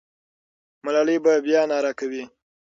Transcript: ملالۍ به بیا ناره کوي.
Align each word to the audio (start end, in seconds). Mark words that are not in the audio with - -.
ملالۍ 0.85 1.17
به 1.23 1.33
بیا 1.45 1.61
ناره 1.69 1.91
کوي. 1.99 2.23